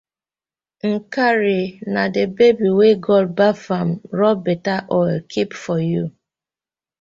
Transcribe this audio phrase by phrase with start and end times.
[0.93, 1.61] Nkari
[1.93, 3.89] na di babe wey God baf am
[4.19, 6.03] rob betta oil keep for yu.